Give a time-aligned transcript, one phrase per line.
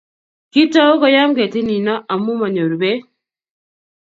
[0.51, 3.01] kiitou koyam ketit nino amu manyoru beek